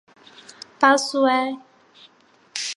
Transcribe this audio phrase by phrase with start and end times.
[0.79, 1.59] 巴苏埃。